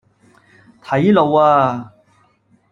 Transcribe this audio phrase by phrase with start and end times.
[0.81, 1.93] 睇路呀